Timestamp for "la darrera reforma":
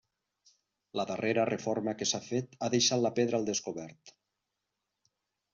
0.99-1.93